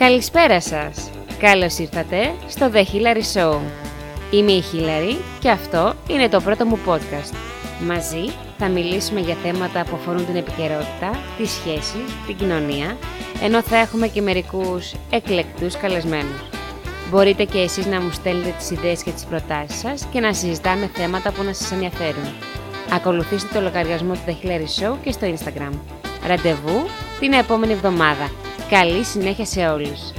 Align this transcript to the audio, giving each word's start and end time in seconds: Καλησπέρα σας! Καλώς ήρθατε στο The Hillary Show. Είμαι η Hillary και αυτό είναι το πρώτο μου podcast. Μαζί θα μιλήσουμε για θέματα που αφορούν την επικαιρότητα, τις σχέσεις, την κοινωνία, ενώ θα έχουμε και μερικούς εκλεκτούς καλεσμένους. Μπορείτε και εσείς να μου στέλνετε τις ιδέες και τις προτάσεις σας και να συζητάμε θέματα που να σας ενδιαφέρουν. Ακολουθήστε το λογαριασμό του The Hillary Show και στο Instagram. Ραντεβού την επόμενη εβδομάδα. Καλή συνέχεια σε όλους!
Καλησπέρα 0.00 0.60
σας! 0.60 1.10
Καλώς 1.38 1.78
ήρθατε 1.78 2.34
στο 2.48 2.70
The 2.72 2.78
Hillary 2.78 3.22
Show. 3.34 3.58
Είμαι 4.30 4.52
η 4.52 4.62
Hillary 4.72 5.16
και 5.40 5.50
αυτό 5.50 5.94
είναι 6.08 6.28
το 6.28 6.40
πρώτο 6.40 6.64
μου 6.64 6.78
podcast. 6.86 7.34
Μαζί 7.86 8.32
θα 8.58 8.68
μιλήσουμε 8.68 9.20
για 9.20 9.36
θέματα 9.42 9.84
που 9.84 9.96
αφορούν 9.96 10.26
την 10.26 10.36
επικαιρότητα, 10.36 11.10
τις 11.38 11.50
σχέσεις, 11.50 12.14
την 12.26 12.36
κοινωνία, 12.36 12.96
ενώ 13.42 13.62
θα 13.62 13.76
έχουμε 13.76 14.08
και 14.08 14.20
μερικούς 14.20 14.94
εκλεκτούς 15.10 15.76
καλεσμένους. 15.76 16.48
Μπορείτε 17.10 17.44
και 17.44 17.58
εσείς 17.58 17.86
να 17.86 18.00
μου 18.00 18.10
στέλνετε 18.10 18.54
τις 18.58 18.70
ιδέες 18.70 19.02
και 19.02 19.10
τις 19.10 19.24
προτάσεις 19.24 19.80
σας 19.80 20.06
και 20.12 20.20
να 20.20 20.32
συζητάμε 20.32 20.90
θέματα 20.94 21.32
που 21.32 21.42
να 21.42 21.52
σας 21.52 21.72
ενδιαφέρουν. 21.72 22.28
Ακολουθήστε 22.92 23.48
το 23.54 23.60
λογαριασμό 23.60 24.12
του 24.12 24.20
The 24.26 24.46
Hillary 24.46 24.82
Show 24.82 24.96
και 25.02 25.12
στο 25.12 25.26
Instagram. 25.26 25.78
Ραντεβού 26.26 26.86
την 27.20 27.32
επόμενη 27.32 27.72
εβδομάδα. 27.72 28.30
Καλή 28.68 29.04
συνέχεια 29.04 29.44
σε 29.44 29.68
όλους! 29.68 30.12